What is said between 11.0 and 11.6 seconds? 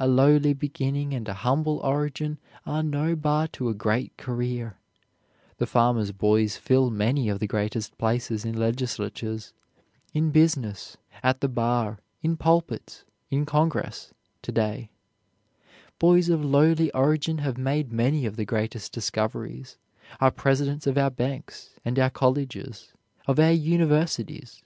at the